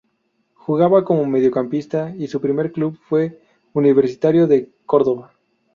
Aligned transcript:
Jugaba 0.55 1.03
como 1.05 1.27
mediocampista 1.27 2.11
y 2.17 2.25
su 2.25 2.41
primer 2.41 2.71
club 2.71 2.97
fue 3.07 3.39
Universitario 3.75 4.47
de 4.47 4.71
Córdoba. 4.87 5.35